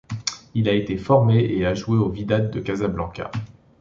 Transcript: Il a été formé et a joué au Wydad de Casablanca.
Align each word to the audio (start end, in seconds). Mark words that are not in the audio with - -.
Il 0.55 0.67
a 0.67 0.73
été 0.73 0.97
formé 0.97 1.43
et 1.43 1.63
a 1.67 1.75
joué 1.75 1.95
au 1.99 2.09
Wydad 2.09 2.49
de 2.49 2.59
Casablanca. 2.59 3.29